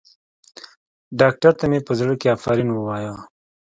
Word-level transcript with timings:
ډاکتر 1.19 1.51
ته 1.59 1.65
مې 1.71 1.79
په 1.87 1.93
زړه 1.99 2.13
کښې 2.21 2.27
افرين 2.35 2.69
ووايه. 2.71 3.13